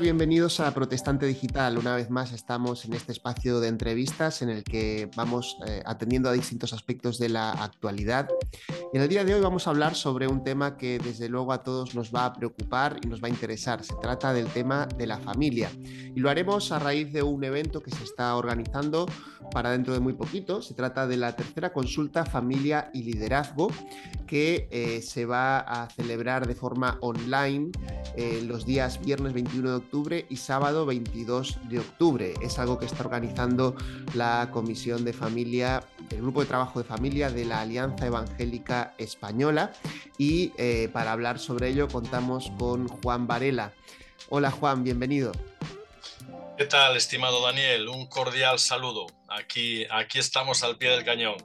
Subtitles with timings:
[0.00, 1.76] Bienvenidos a Protestante Digital.
[1.76, 6.28] Una vez más estamos en este espacio de entrevistas en el que vamos eh, atendiendo
[6.28, 8.28] a distintos aspectos de la actualidad.
[8.90, 11.52] Y en el día de hoy vamos a hablar sobre un tema que desde luego
[11.52, 13.84] a todos nos va a preocupar y nos va a interesar.
[13.84, 15.70] Se trata del tema de la familia.
[16.14, 19.06] Y lo haremos a raíz de un evento que se está organizando
[19.52, 20.62] para dentro de muy poquito.
[20.62, 23.68] Se trata de la tercera consulta Familia y Liderazgo
[24.26, 27.70] que eh, se va a celebrar de forma online
[28.16, 32.34] eh, los días viernes 21 de octubre y sábado 22 de octubre.
[32.42, 33.74] Es algo que está organizando
[34.14, 39.72] la Comisión de Familia, el Grupo de Trabajo de Familia de la Alianza Evangélica Española
[40.16, 43.72] y eh, para hablar sobre ello contamos con Juan Varela.
[44.28, 45.32] Hola Juan, bienvenido.
[46.56, 47.88] ¿Qué tal, estimado Daniel?
[47.88, 49.06] Un cordial saludo.
[49.28, 51.36] Aquí, aquí estamos al pie del cañón.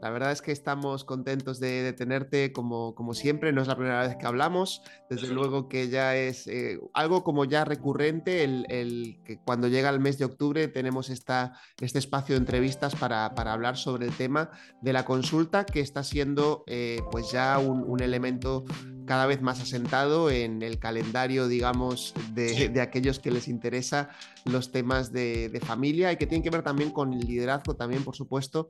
[0.00, 4.06] La verdad es que estamos contentos de, tenerte como, como, siempre, no es la primera
[4.06, 9.38] vez que hablamos, desde luego que ya es eh, algo como ya recurrente el, que
[9.38, 14.06] cuando llega el mes de octubre tenemos esta, este espacio de entrevistas para, hablar sobre
[14.06, 14.50] el tema
[14.82, 18.64] de la consulta que está siendo eh, pues ya un, elemento
[19.08, 24.10] cada vez más asentado en el calendario, digamos, de, aquellos que les interesa
[24.44, 28.14] los temas de, familia y que tienen que ver también con el liderazgo también, por
[28.14, 28.68] supuesto,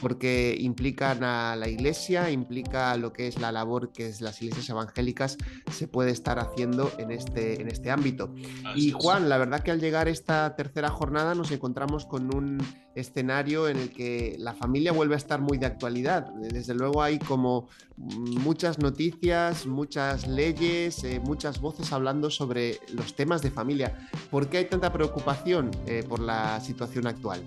[0.00, 4.70] porque implican a la iglesia, implica lo que es la labor que es las iglesias
[4.70, 5.36] evangélicas
[5.70, 8.32] se puede estar haciendo en este, en este ámbito.
[8.76, 12.58] y Juan, la verdad que al llegar esta tercera jornada nos encontramos con un
[12.94, 16.26] escenario en el que la familia vuelve a estar muy de actualidad.
[16.34, 23.42] Desde luego hay como muchas noticias, muchas leyes, eh, muchas voces hablando sobre los temas
[23.42, 24.08] de familia.
[24.30, 27.42] ¿Por qué hay tanta preocupación eh, por la situación actual?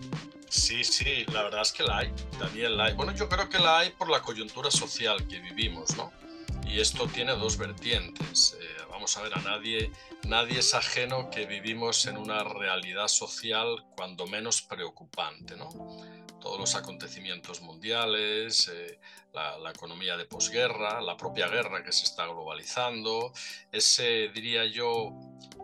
[0.50, 2.94] Sí, sí, la verdad es que la hay, Daniel, la hay.
[2.94, 6.12] Bueno, yo creo que la hay por la coyuntura social que vivimos, ¿no?
[6.66, 8.58] Y esto tiene dos vertientes.
[8.60, 9.92] Eh, vamos a ver, a nadie,
[10.24, 15.70] nadie es ajeno que vivimos en una realidad social cuando menos preocupante, ¿no?
[16.40, 19.00] Todos los acontecimientos mundiales, eh,
[19.34, 23.34] la, la, economía de posguerra, la propia guerra que se está globalizando,
[23.72, 25.12] ese, diría yo,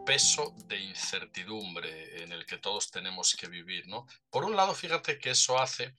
[0.06, 4.08] peso de incertidumbre en el que todos tenemos que vivir, ¿no?
[4.30, 5.96] Por un lado, fíjate que eso hace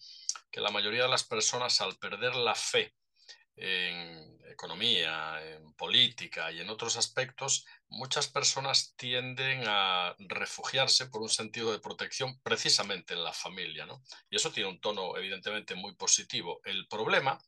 [0.51, 2.93] que la mayoría de las personas al perder la fe
[3.61, 11.29] en economía, en política y en otros aspectos, muchas personas tienden a refugiarse por un
[11.29, 13.87] sentido de protección precisamente en la familia.
[13.87, 14.03] ¿no?
[14.31, 16.61] Y eso tiene un tono evidentemente muy positivo.
[16.65, 17.39] El problema,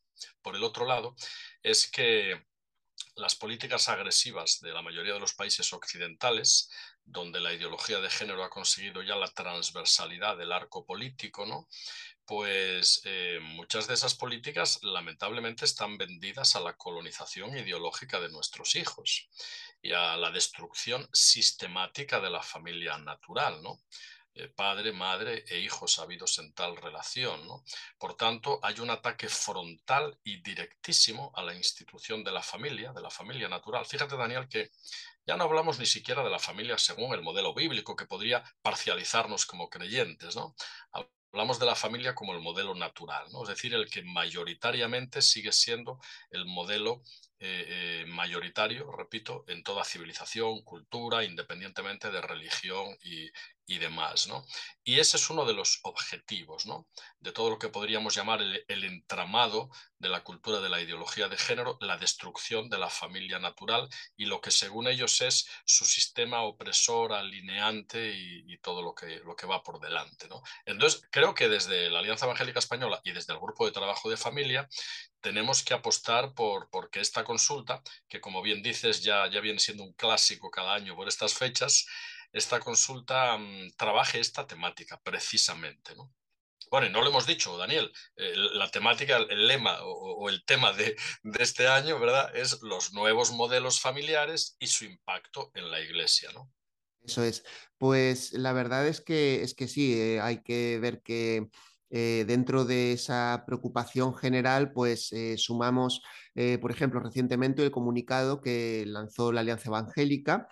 [0.41, 1.15] por el otro lado,
[1.63, 2.45] es que
[3.15, 6.69] las políticas agresivas de la mayoría de los países occidentales,
[7.03, 11.67] donde la ideología de género ha conseguido ya la transversalidad del arco político, ¿no?
[12.25, 18.75] Pues eh, muchas de esas políticas lamentablemente están vendidas a la colonización ideológica de nuestros
[18.75, 19.29] hijos
[19.81, 23.81] y a la destrucción sistemática de la familia natural, ¿no?
[24.35, 27.45] Eh, padre, madre e hijos habidos en tal relación.
[27.47, 27.63] ¿no?
[27.99, 33.01] Por tanto, hay un ataque frontal y directísimo a la institución de la familia, de
[33.01, 33.85] la familia natural.
[33.85, 34.71] Fíjate, Daniel, que
[35.27, 39.45] ya no hablamos ni siquiera de la familia según el modelo bíblico, que podría parcializarnos
[39.45, 40.35] como creyentes.
[40.35, 40.55] ¿no?
[41.33, 43.41] Hablamos de la familia como el modelo natural, ¿no?
[43.41, 45.99] es decir, el que mayoritariamente sigue siendo
[46.29, 47.01] el modelo
[47.39, 53.31] eh, eh, mayoritario, repito, en toda civilización, cultura, independientemente de religión y,
[53.65, 54.27] y demás.
[54.27, 54.45] ¿no?
[54.83, 56.87] Y ese es uno de los objetivos ¿no?
[57.19, 61.37] de todo lo que podríamos llamar el, entramado de la cultura de la ideología de
[61.37, 63.87] género, la destrucción de la familia natural
[64.17, 69.35] y lo que según ellos es su sistema opresor, alineante y, todo lo que, lo
[69.35, 70.27] que va por delante.
[70.29, 70.41] ¿no?
[70.65, 74.15] Entonces, creo que desde la Alianza Evangélica Española y desde el Grupo de Trabajo de
[74.15, 74.69] Familia
[75.23, 79.83] tenemos que apostar por porque esta consulta, que como bien dices ya, ya viene siendo
[79.83, 81.85] un clásico cada año por estas fechas,
[82.33, 85.95] esta consulta mm, trabaje esta temática precisamente.
[85.95, 86.11] ¿no?
[86.73, 90.95] Bueno, no lo hemos dicho, Daniel, la temática, el lema o, el tema de,
[91.39, 92.35] este año, ¿verdad?
[92.35, 96.51] Es los nuevos modelos familiares y su impacto en la iglesia, ¿no?
[97.03, 97.43] Eso es.
[97.77, 101.47] Pues la verdad es que, es que sí, eh, hay que ver que
[101.91, 106.01] eh, dentro de esa preocupación general, pues eh, sumamos,
[106.59, 110.47] por ejemplo, recientemente el comunicado que lanzó la Alianza Evangélica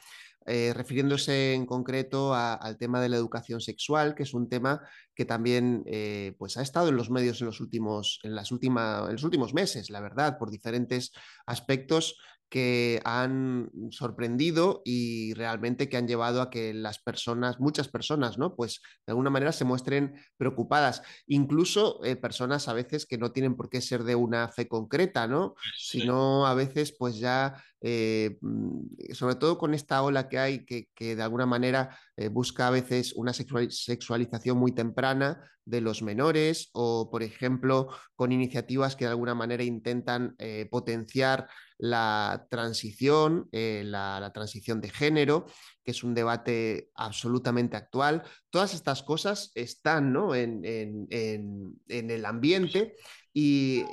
[0.47, 4.81] eh, refiriéndose en concreto al tema de la educación sexual, que es un tema
[5.13, 9.11] que también eh, pues ha estado en los medios en los, últimos, en, las en
[9.11, 11.11] los últimos meses, la verdad, por diferentes
[11.45, 12.17] aspectos
[12.51, 18.57] que han sorprendido y realmente que han llevado a que las personas, muchas personas, ¿no?
[18.57, 23.55] Pues de alguna manera se muestren preocupadas, incluso eh, personas a veces que no tienen
[23.55, 25.55] por qué ser de una fe concreta, ¿no?
[25.77, 31.15] Sino a veces pues ya eh, mm, sobre todo con esta ola que hay, que,
[31.15, 37.09] de alguna manera eh, busca a veces una sexualización muy temprana de los menores o,
[37.09, 40.35] por ejemplo, con iniciativas que de alguna manera intentan
[40.69, 41.47] potenciar
[41.81, 45.47] la transición, la, la, transición de género,
[45.83, 48.21] que es un debate absolutamente actual.
[48.51, 50.35] Todas estas cosas están ¿no?
[50.35, 52.95] en, en, en, en el ambiente
[53.33, 53.83] y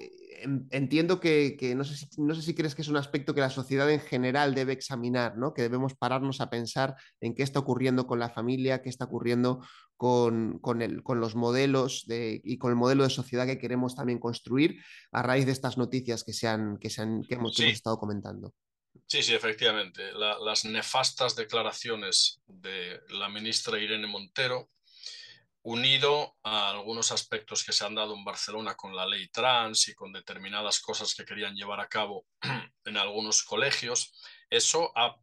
[0.71, 3.51] entiendo que, no, sé si, no, sé si, crees que es un aspecto que la
[3.51, 5.55] sociedad en general debe examinar, ¿no?
[5.55, 9.67] que debemos pararnos a pensar en qué está ocurriendo con la familia, qué está ocurriendo
[9.97, 13.97] con, con, el, con los modelos de, y con el modelo de sociedad que queremos
[13.97, 14.83] también construir
[15.13, 18.55] a raíz de estas noticias que, se han, que, se han, que, hemos, estado comentando.
[19.07, 20.13] Sí, sí, efectivamente.
[20.13, 24.71] las nefastas declaraciones de la ministra Irene Montero
[25.69, 29.95] unido a algunos aspectos que se han dado en Barcelona con la ley trans y
[29.95, 32.27] con determinadas cosas que querían llevar a cabo
[32.87, 34.15] en algunos colegios,
[34.49, 35.15] eso ha,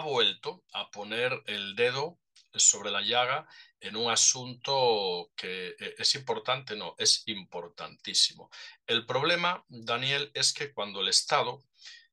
[0.00, 2.20] vuelto a poner el dedo
[2.54, 3.48] sobre la llaga
[3.80, 8.50] en un asunto que eh, es importante, no, es importantísimo.
[8.86, 11.64] El problema, Daniel, es que cuando el Estado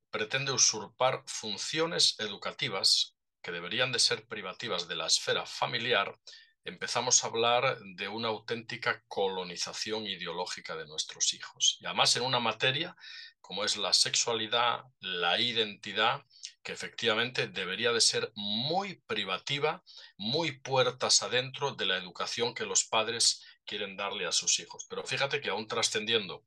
[0.10, 6.18] pretende usurpar funciones educativas que deberían de ser privativas de la esfera familiar,
[6.66, 11.78] empezamos a hablar de una auténtica colonización ideológica de nuestros hijos.
[11.80, 12.98] Y además en una materia
[13.46, 16.26] como es la sexualidad, la identidad,
[16.64, 19.84] que efectivamente debería de ser muy privativa,
[20.18, 24.88] muy puertas adentro de la educación que los padres quieren darle a sus hijos.
[24.90, 26.44] Pero fíjate que aún trascendiendo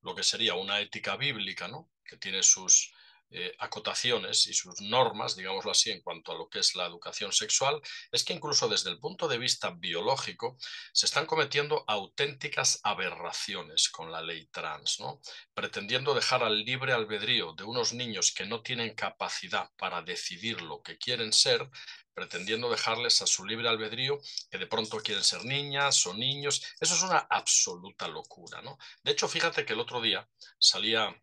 [0.00, 1.88] lo que sería una ética bíblica, ¿no?
[2.04, 2.92] que tiene sus,
[3.30, 7.32] eh, acotaciones y sus normas, digámoslo así, en cuanto a lo que es la educación
[7.32, 7.80] sexual,
[8.12, 10.56] es que incluso desde el punto de vista biológico
[10.92, 15.20] se están cometiendo auténticas aberraciones con la ley trans, ¿no?
[15.54, 20.82] pretendiendo dejar al libre albedrío de unos niños que no tienen capacidad para decidir lo
[20.82, 21.68] que quieren ser,
[22.14, 24.18] pretendiendo dejarles a su libre albedrío,
[24.50, 26.62] que de pronto quieren ser niñas o niños.
[26.80, 28.62] Eso es una absoluta locura.
[28.62, 28.78] ¿no?
[29.02, 30.26] De hecho, fíjate que el otro día
[30.58, 31.14] salía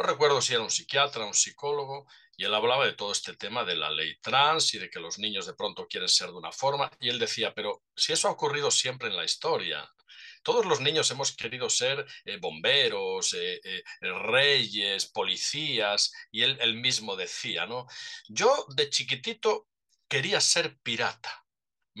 [0.00, 3.64] no recuerdo si era un psiquiatra, un psicólogo, y él hablaba de todo este tema
[3.64, 6.52] de la ley trans y de que los niños de pronto quieren ser de una
[6.52, 9.86] forma, y él decía, pero si eso ha ocurrido siempre en la historia,
[10.42, 17.14] todos los niños hemos querido ser eh, bomberos, eh, eh, reyes, policías, y él, mismo
[17.14, 17.86] decía, ¿no?
[18.28, 19.68] Yo de chiquitito
[20.08, 21.39] quería ser pirata.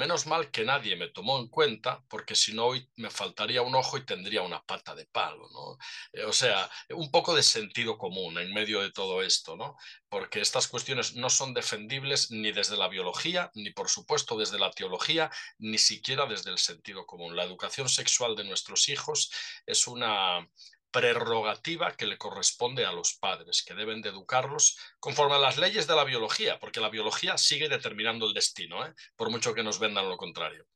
[0.00, 3.74] Menos mal que nadie me tomó en cuenta, porque si no hoy me faltaría un
[3.74, 5.76] ojo y tendría una pata de palo, ¿no?
[6.14, 9.76] Eh, o sea, un poco de sentido común en medio de todo esto, ¿no?
[10.08, 14.70] Porque estas cuestiones no son defendibles ni desde la biología, ni por supuesto desde la
[14.70, 17.36] teología, ni siquiera desde el sentido común.
[17.36, 19.30] La educación sexual de nuestros hijos
[19.66, 20.48] es una
[20.90, 25.86] prerrogativa que le corresponde a los padres, que deben de educarlos conforme a las leyes
[25.86, 28.94] de la biología, porque la biología sigue determinando el destino, ¿eh?
[29.16, 30.66] por mucho que nos vendan lo contrario.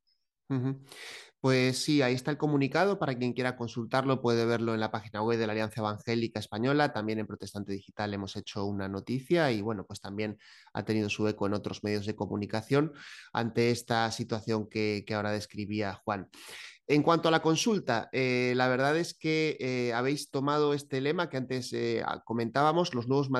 [1.40, 2.98] Pues sí, ahí está el comunicado.
[2.98, 6.94] Para quien quiera consultarlo, puede verlo en la página web de la Alianza Evangélica Española.
[6.94, 10.38] También en Protestante Digital hemos hecho una noticia y bueno, pues también
[10.72, 12.94] ha tenido su eco en otros medios de comunicación
[13.34, 16.30] ante esta situación que ahora describía Juan.
[16.86, 21.30] En cuanto a la consulta, eh, la verdad es que eh, habéis tomado este lema
[21.30, 23.30] que antes eh, comentábamos, los nuevos,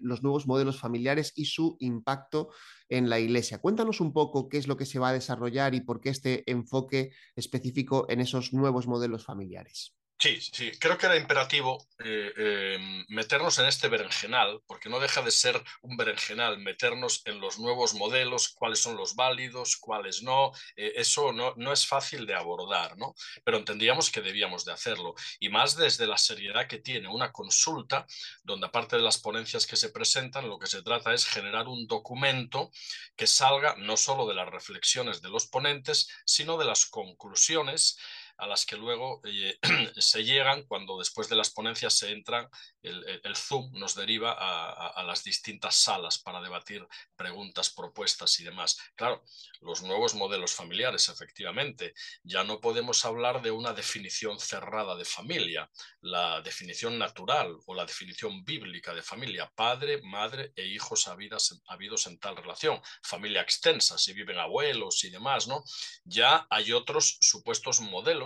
[0.00, 2.48] los nuevos modelos familiares y su impacto
[2.88, 3.58] en la Iglesia.
[3.58, 6.50] Cuéntanos un poco qué es lo que se va a desarrollar y por qué este
[6.50, 9.94] enfoque específico en esos nuevos modelos familiares.
[10.24, 15.20] Sí, sí, creo que era imperativo eh, eh, meternos en este berenjenal, porque no deja
[15.20, 20.52] de ser un berenjenal, meternos en los nuevos modelos, cuáles son los válidos, cuáles no.
[20.76, 23.14] Eh, eso no, no, es fácil de abordar, ¿no?
[23.44, 25.14] Pero entendíamos que debíamos de hacerlo.
[25.40, 28.06] Y más desde la seriedad que tiene una consulta,
[28.42, 31.86] donde aparte de las ponencias que se presentan, lo que se trata es generar un
[31.86, 32.70] documento
[33.14, 37.98] que salga no solo de las reflexiones de los ponentes, sino de las conclusiones
[38.36, 39.58] a las que luego eh,
[39.96, 42.48] se llegan cuando después de las ponencias se entran,
[42.82, 46.86] el, Zoom nos deriva a, las distintas salas para debatir
[47.16, 48.78] preguntas, propuestas y demás.
[48.94, 49.24] Claro,
[49.60, 55.70] los nuevos modelos familiares, efectivamente, ya no podemos hablar de una definición cerrada de familia,
[56.00, 62.06] la definición natural o la definición bíblica de familia, padre, madre e hijos habidos, habidos
[62.06, 65.64] en tal relación, familia extensa, si viven abuelos y demás, ¿no?
[66.04, 68.23] Ya hay otros supuestos modelos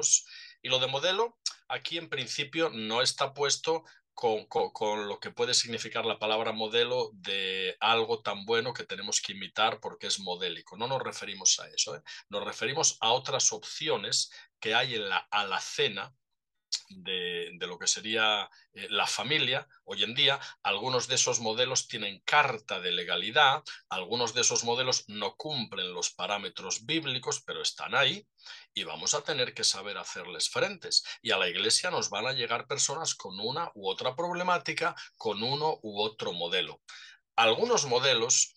[0.62, 1.38] y lo de modelo
[1.69, 3.85] aquí en principio no está puesto
[4.19, 9.33] con, lo que puede significar la palabra modelo de algo tan bueno que tenemos que
[9.33, 10.76] imitar porque es modélico.
[10.76, 12.02] No nos referimos a eso, ¿eh?
[12.28, 16.12] nos referimos a otras opciones que hay en la alacena
[16.91, 22.21] de, lo que sería eh, la familia hoy en día, algunos de esos modelos tienen
[22.21, 28.27] carta de legalidad, algunos de esos modelos no cumplen los parámetros bíblicos, pero están ahí
[28.75, 31.05] y vamos a tener que saber hacerles frentes.
[31.23, 35.43] Y a la iglesia nos van a llegar personas con una u otra problemática, con
[35.43, 36.81] uno u otro modelo.
[37.37, 38.55] Algunos modelos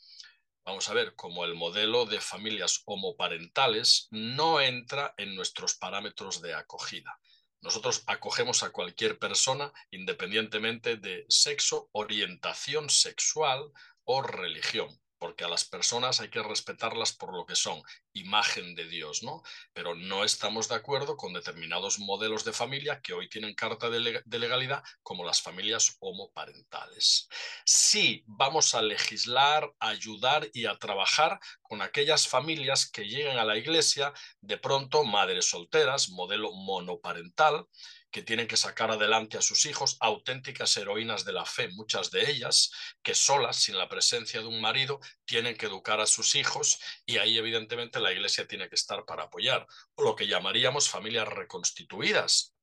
[0.63, 6.53] vamos a ver, como el modelo de familias homoparentales no entra en nuestros parámetros de
[6.53, 7.19] acogida.
[7.61, 13.71] Nosotros acogemos a cualquier persona independientemente de sexo, orientación sexual
[14.03, 17.79] o religión porque a las personas hay que respetarlas por lo que son,
[18.13, 19.43] imagen de Dios, ¿no?
[19.71, 23.99] Pero no estamos de acuerdo con determinados modelos de familia que hoy tienen carta de,
[24.25, 27.29] legalidad, como las familias homoparentales.
[27.65, 33.57] Sí, vamos a legislar, ayudar y a trabajar con aquellas familias que lleguen a la
[33.57, 37.67] iglesia, de pronto madres solteras, modelo monoparental,
[38.11, 42.29] que tienen que sacar adelante a sus hijos, auténticas heroínas de la fe, muchas de
[42.29, 46.79] ellas, que solas, sin la presencia de un marido, tienen que educar a sus hijos
[47.05, 49.65] y ahí evidentemente la iglesia tiene que estar para apoyar,
[49.95, 52.53] o lo que llamaríamos familias reconstituidas,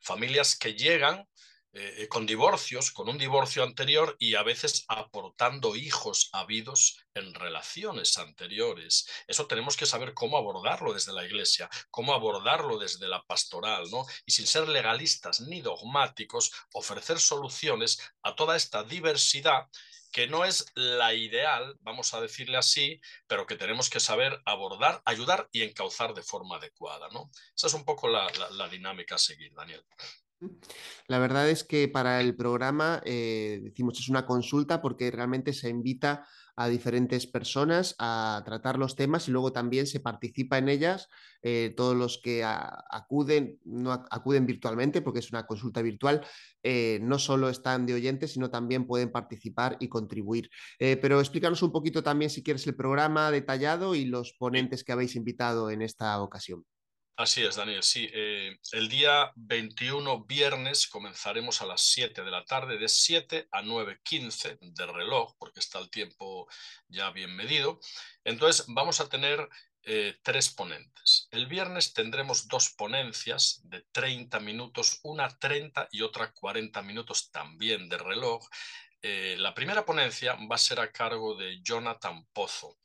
[0.00, 1.28] familias que llegan
[1.76, 8.16] eh, con divorcios, con un divorcio anterior y a veces aportando hijos habidos en relaciones
[8.16, 9.08] anteriores.
[9.26, 14.06] Eso tenemos que saber cómo abordarlo desde la iglesia, cómo abordarlo desde la pastoral, ¿no?
[14.24, 19.66] Y sin ser legalistas ni dogmáticos, ofrecer soluciones a toda esta diversidad
[20.12, 25.02] que no es la ideal, vamos a decirle así, pero que tenemos que saber abordar,
[25.04, 27.32] ayudar y encauzar de forma adecuada, ¿no?
[27.56, 29.84] Esa es un poco la, la dinámica a seguir, Daniel.
[31.06, 35.68] La verdad es que para el programa, eh, decimos, es una consulta porque realmente se
[35.68, 36.26] invita
[36.56, 41.08] a diferentes personas a tratar los temas y luego también se participa en ellas.
[41.42, 46.24] Eh, todos los que acuden, no acuden virtualmente porque es una consulta virtual,
[46.62, 50.50] eh, no solo están de oyentes, sino también pueden participar y contribuir.
[50.78, 55.16] pero explícanos un poquito también, si quieres, el programa detallado y los ponentes que habéis
[55.16, 56.64] invitado en esta ocasión.
[57.16, 58.10] Así es, Daniel, sí.
[58.12, 63.62] Eh, el día 21, viernes, comenzaremos a las 7 de la tarde, de 7 a
[63.62, 66.48] 9.15 de reloj, porque está el tiempo
[66.88, 67.78] ya bien medido.
[68.24, 69.48] Entonces, vamos a tener
[69.84, 71.28] eh, tres ponentes.
[71.30, 77.88] El viernes tendremos dos ponencias de 30 minutos, una 30 y otra 40 minutos también
[77.88, 78.44] de reloj.
[79.02, 82.78] Eh, la primera ponencia va a ser a cargo de Jonathan Pozo.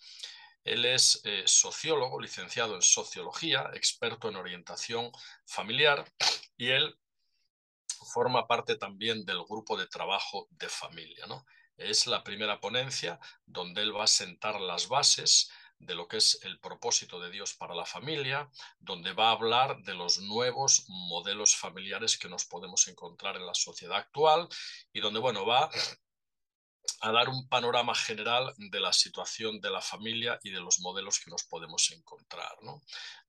[0.70, 5.12] Él es eh, sociólogo, licenciado en sociología, experto en orientación
[5.44, 6.06] familiar
[6.58, 6.96] y él
[8.14, 11.26] forma parte también del grupo de trabajo de familia.
[11.26, 11.44] ¿no?
[11.76, 15.50] Es la primera ponencia donde él va a sentar las bases
[15.80, 18.48] de lo que es el propósito de Dios para la familia,
[18.80, 23.56] donde va a hablar de los nuevos modelos familiares que nos podemos encontrar en la
[23.56, 24.48] sociedad actual
[24.94, 25.72] y donde, bueno, va
[27.02, 31.20] a dar un panorama general de la situación de la familia y de los modelos
[31.20, 32.58] que nos podemos encontrar.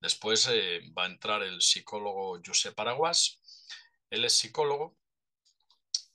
[0.00, 3.40] Después eh, va a entrar el psicólogo José Paraguas.
[4.10, 4.96] Él es psicólogo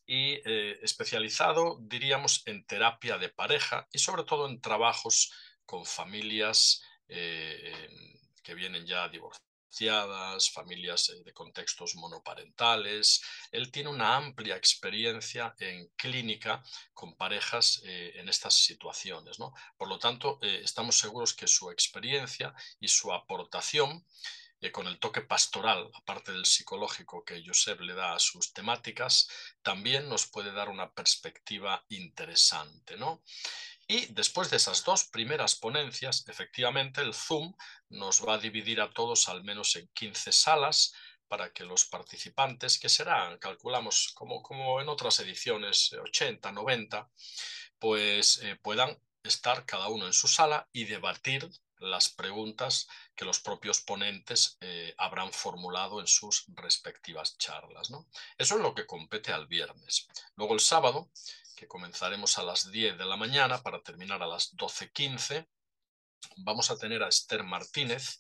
[0.06, 5.32] y eh, especializado, diríamos, en terapia de pareja y sobre todo en trabajos
[5.66, 7.90] con familias eh,
[8.44, 9.45] que vienen ya divorciadas
[10.52, 13.22] familias eh, de contextos monoparentales.
[13.52, 16.64] Él tiene una amplia experiencia en clínica
[16.94, 19.40] con parejas eh, en estas situaciones.
[19.40, 19.54] ¿no?
[19.78, 24.06] Por lo tanto, eh, estamos seguros que su experiencia y su aportación
[24.72, 29.28] con el toque pastoral, aparte del psicológico que Josep le da a sus temáticas,
[29.62, 32.98] también nos puede dar una perspectiva interesante.
[32.98, 33.22] ¿no?
[33.88, 37.54] Y después de esas dos primeras ponencias, efectivamente el Zoom
[37.90, 40.94] nos va a dividir a todos al menos en 15 salas
[41.28, 47.10] para que los participantes, que serán, calculamos, como, como en otras ediciones, 80, 90,
[47.78, 53.40] pues eh, puedan estar cada uno en su sala y debatir las preguntas que los
[53.40, 57.90] propios ponentes eh, habrán formulado en sus respectivas charlas.
[57.90, 58.08] ¿no?
[58.38, 60.08] Eso es lo que compete al viernes.
[60.36, 61.10] Luego el sábado
[61.56, 65.48] que comenzaremos a las 10 de la mañana para terminar a las 12.15.
[66.38, 68.20] Vamos a tener a Esther Martínez.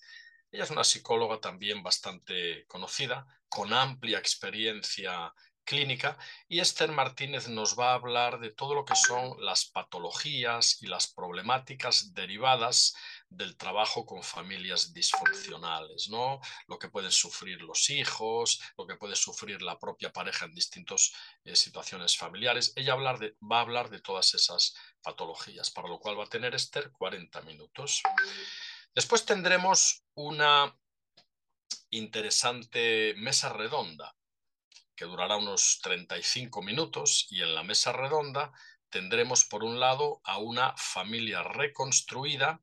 [0.52, 5.34] Ella es una psicóloga también bastante conocida, con amplia experiencia
[5.66, 6.18] clínica
[6.48, 10.88] y Esther Martínez nos va a hablar de todo lo que son las patologías y
[10.88, 12.96] las problemáticas derivadas
[13.28, 16.40] del trabajo con familias disfuncionales, ¿no?
[16.68, 21.12] Lo que pueden sufrir los hijos, lo que puede sufrir la propia pareja en distintas
[21.44, 22.72] eh, situaciones familiares.
[22.76, 26.30] Ella hablar de, va a hablar de todas esas patologías, para lo cual va a
[26.30, 28.02] tener Esther 40 minutos.
[28.94, 30.78] Después tendremos una
[31.90, 34.16] interesante mesa redonda
[34.96, 38.52] que durará unos 35 minutos y en la mesa redonda
[38.90, 42.62] tendremos por un lado a una familia reconstruida,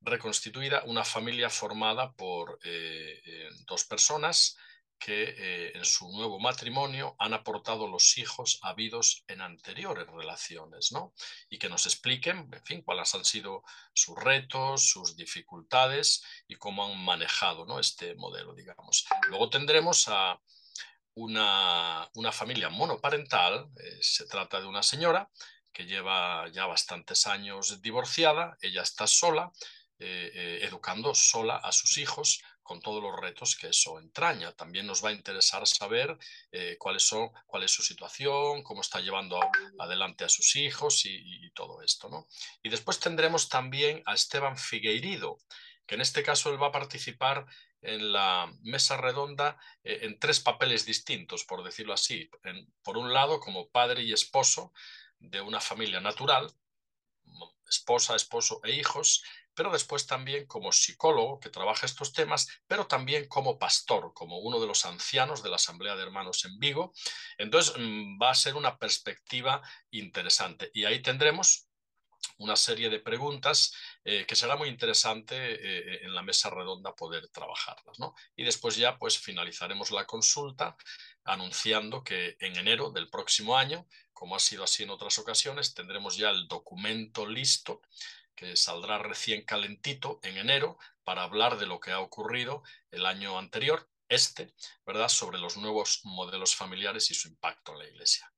[0.00, 4.56] reconstituida, una familia formada por eh, eh, dos personas
[5.00, 11.14] que eh, en su nuevo matrimonio han aportado los hijos habidos en anteriores relaciones, ¿no?
[11.48, 16.84] Y que nos expliquen, en fin, cuáles han sido sus retos, sus dificultades y cómo
[16.84, 17.80] han manejado ¿no?
[17.80, 19.06] este modelo, digamos.
[19.28, 20.38] Luego tendremos a
[21.20, 25.28] una, familia monoparental, eh, se trata de una señora
[25.72, 29.52] que lleva ya bastantes años divorciada, ella está sola,
[29.98, 34.52] eh, eh, educando sola a sus hijos con todos los retos que eso entraña.
[34.52, 36.16] También nos va a interesar saber
[36.78, 39.40] cuáles son, cuál es su situación, cómo está llevando
[39.80, 42.08] adelante a sus hijos y, todo esto.
[42.08, 42.28] ¿no?
[42.62, 45.40] Y después tendremos también a Esteban Figueiredo,
[45.84, 47.44] que en este caso él va a participar
[47.82, 52.30] en la mesa redonda eh, en tres papeles distintos, por decirlo así.
[52.82, 54.72] por un lado, como padre y esposo
[55.18, 56.52] de una familia natural,
[57.68, 59.22] esposa, esposo e hijos,
[59.54, 64.60] pero después también como psicólogo que trabaja estos temas, pero también como pastor, como uno
[64.60, 66.92] de los ancianos de la Asamblea de Hermanos en Vigo.
[67.38, 70.70] Entonces mm, va a ser una perspectiva interesante.
[70.74, 71.69] Y ahí tendremos
[72.38, 73.72] una serie de preguntas
[74.04, 77.98] eh, que será muy interesante eh, en la mesa redonda poder trabajarlas.
[77.98, 78.14] ¿no?
[78.36, 80.76] Y después ya pues finalizaremos la consulta
[81.24, 86.16] anunciando que en enero del próximo año, como ha sido así en otras ocasiones, tendremos
[86.16, 87.82] ya el documento listo
[88.34, 93.38] que saldrá recién calentito en enero para hablar de lo que ha ocurrido el año
[93.38, 94.54] anterior, este,
[94.86, 98.32] ¿verdad?, sobre los nuevos modelos familiares y su impacto en la Iglesia.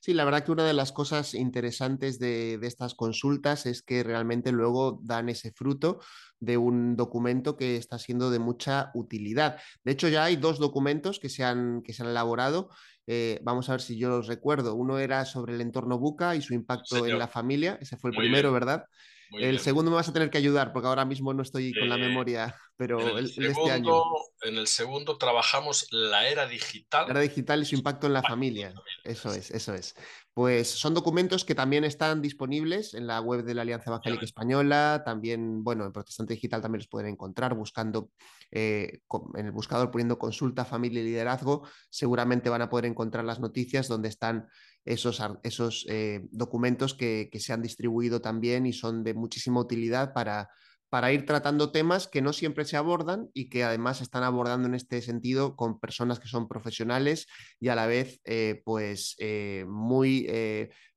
[0.00, 4.52] Sí, la verdad que una de las cosas interesantes de, estas consultas es que realmente
[4.52, 6.00] luego dan ese fruto
[6.38, 9.58] de un documento que está siendo de mucha utilidad.
[9.82, 12.68] De hecho, ya hay dos documentos que se han, que se han elaborado.
[13.06, 14.74] Eh, vamos a ver si yo los recuerdo.
[14.74, 17.76] Uno era sobre el entorno buca y su impacto en la familia.
[17.80, 18.84] Ese fue el primero, ¿verdad?
[19.32, 21.96] El segundo me vas a tener que ayudar porque ahora mismo no estoy con la
[21.96, 24.02] memoria, pero el, segundo, este año.
[24.42, 27.06] En el segundo trabajamos la era digital.
[27.06, 28.74] La era digital y su impacto en la familia.
[29.04, 29.94] Eso es, eso es.
[30.34, 35.02] Pues son documentos que también están disponibles en la web de la Alianza Evangélica Española,
[35.04, 38.10] también, bueno, en Protestante Digital también los pueden encontrar buscando
[38.50, 39.02] eh,
[39.36, 43.86] en el buscador poniendo consulta, familia y liderazgo, seguramente van a poder encontrar las noticias
[43.86, 44.48] donde están
[44.84, 50.50] esos, esos eh, documentos que, se han distribuido también y son de muchísima utilidad para,
[50.94, 54.76] para ir tratando temas que no siempre se abordan y que además están abordando en
[54.76, 57.26] este sentido con personas que son profesionales
[57.58, 60.30] y a la vez eh, pues eh, muy,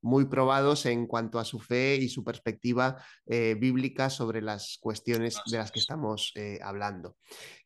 [0.02, 5.58] muy probados en cuanto a su fe y su perspectiva bíblica sobre las cuestiones de
[5.58, 6.32] las que estamos
[6.62, 7.16] hablando.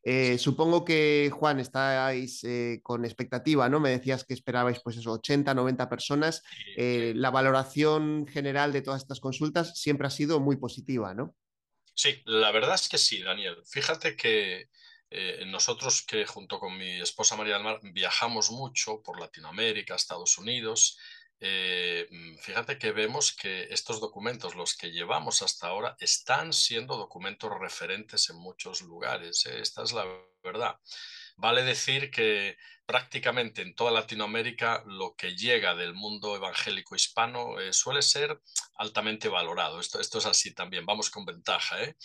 [0.04, 3.78] Eh, supongo que, Juan, estáis eh, con expectativa, ¿no?
[3.78, 6.42] Me decías que esperabais, pues eso, 80, 90 personas.
[6.76, 11.34] Eh, la valoración general de todas estas consultas siempre ha sido muy positiva, ¿no?
[11.94, 13.56] Sí, la verdad es que sí, Daniel.
[13.64, 14.68] Fíjate que
[15.44, 20.96] nosotros que junto con mi esposa María del Mar viajamos mucho por Latinoamérica, Estados Unidos,
[21.44, 26.96] eh, mm, fíjate que vemos que estos documentos, los que llevamos hasta ahora, están siendo
[26.96, 29.44] documentos referentes en muchos lugares.
[29.46, 29.60] ¿eh?
[29.60, 30.06] Esta es la
[30.44, 30.78] verdad.
[31.36, 37.72] Vale decir que prácticamente en toda Latinoamérica lo que llega del mundo evangélico hispano eh,
[37.72, 38.40] suele ser
[38.76, 39.80] altamente valorado.
[39.80, 41.82] Esto, esto es así también, vamos con ventaja.
[41.82, 41.96] ¿eh?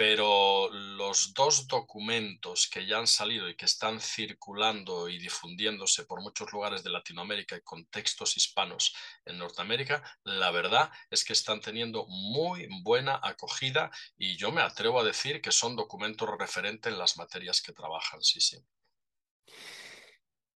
[0.00, 6.22] Pero los dos documentos que ya han salido y que están circulando y difundiéndose por
[6.22, 8.94] muchos lugares de Latinoamérica y contextos hispanos
[9.26, 15.00] en Norteamérica, la verdad es que están teniendo muy buena acogida y yo me atrevo
[15.00, 18.56] a decir que son documentos referentes en las materias que trabajan, sí, sí.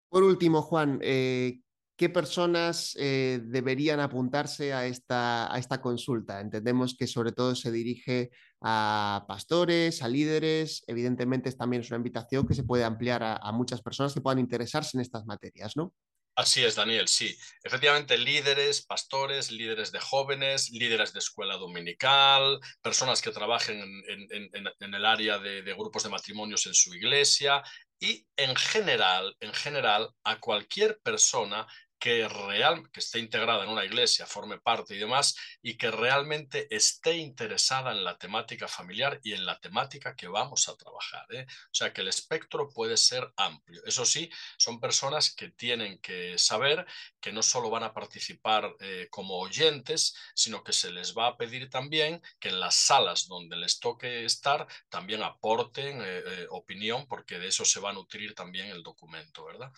[0.08, 1.60] Por último, Juan, eh,
[1.96, 6.40] ¿qué personas eh, deberían apuntarse a esta, a esta consulta?
[6.40, 8.30] Entendemos que sobre todo se dirige
[8.60, 10.82] a pastores, a líderes.
[10.86, 14.96] Evidentemente, también es una invitación que se puede ampliar a, muchas personas que puedan interesarse
[14.96, 15.92] en estas materias, ¿no?
[16.36, 17.36] Así es, Daniel, sí.
[17.62, 25.04] Efectivamente, líderes, pastores, líderes de jóvenes, líderes de escuela dominical, personas que trabajen en, el
[25.04, 27.62] área de, grupos de matrimonios en su iglesia,
[28.04, 31.66] y en general, en general, a cualquier persona
[32.04, 36.66] que, real, que esté integrada en una iglesia, forme parte y demás, y que realmente
[36.68, 41.24] esté interesada en la temática familiar y en la temática que vamos a trabajar.
[41.30, 41.46] ¿eh?
[41.48, 43.80] O sea que el espectro puede ser amplio.
[43.86, 46.84] Eso sí, son personas que tienen que saber
[47.22, 51.36] que no solo van a participar eh, como oyentes, sino que se les va a
[51.38, 57.38] pedir también que en las salas donde les toque estar también aporten eh, opinión, porque
[57.38, 59.72] de eso se va a nutrir también el documento, ¿verdad?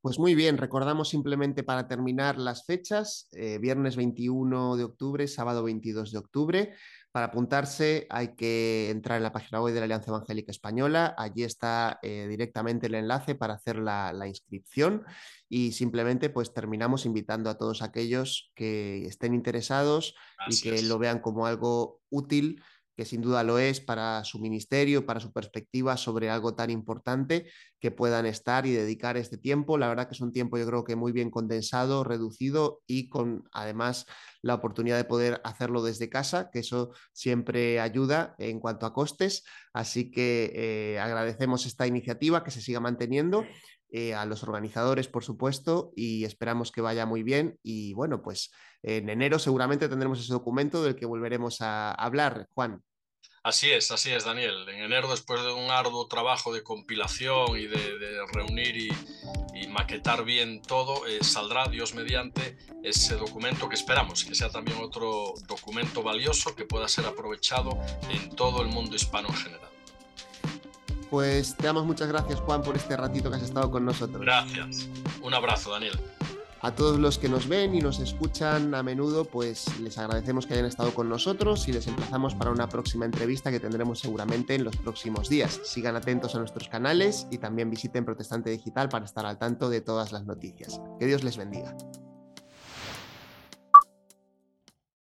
[0.00, 5.64] Pues muy bien, recordamos simplemente para terminar las fechas, eh, viernes 21 de octubre, sábado
[5.64, 6.74] 22 de octubre.
[7.10, 11.44] Para apuntarse hay que entrar en la página web de la Alianza Evangélica Española, allí
[11.44, 15.02] está eh, directamente el enlace para hacer la, la, inscripción.
[15.48, 20.14] Y simplemente pues terminamos invitando a todos aquellos que estén interesados
[20.48, 22.62] y que lo vean como algo útil
[22.96, 27.46] que sin duda lo es para su ministerio, para su perspectiva sobre algo tan importante,
[27.78, 29.76] que puedan estar y dedicar este tiempo.
[29.76, 33.44] La verdad que es un tiempo yo creo que muy bien condensado, reducido y con
[33.52, 34.06] además
[34.40, 39.44] la oportunidad de poder hacerlo desde casa, que eso siempre ayuda en cuanto a costes.
[39.74, 43.44] Así que eh, agradecemos esta iniciativa, que se siga manteniendo.
[43.88, 47.58] Eh, a los organizadores, por supuesto, y esperamos que vaya muy bien.
[47.62, 48.50] Y bueno, pues
[48.82, 52.48] en enero seguramente tendremos ese documento del que volveremos a hablar.
[52.54, 52.82] Juan.
[53.46, 54.68] Así es, así es, Daniel.
[54.68, 58.76] En enero, después de un arduo trabajo de compilación y de, reunir
[59.54, 64.78] y, maquetar bien todo, eh, saldrá, Dios mediante, ese documento que esperamos que sea también
[64.82, 67.78] otro documento valioso que pueda ser aprovechado
[68.10, 69.75] en todo el mundo hispano en general.
[71.10, 74.20] Pues te damos muchas gracias, Juan, por este ratito que has estado con nosotros.
[74.20, 74.88] Gracias.
[75.22, 75.98] Un abrazo, Daniel.
[76.62, 80.54] A todos los que nos ven y nos escuchan a menudo, pues les agradecemos que
[80.54, 84.64] hayan estado con nosotros y les emplazamos para una próxima entrevista que tendremos seguramente en
[84.64, 85.60] los próximos días.
[85.64, 89.80] Sigan atentos a nuestros canales y también visiten Protestante Digital para estar al tanto de
[89.80, 90.80] todas las noticias.
[90.98, 91.76] Que Dios les bendiga.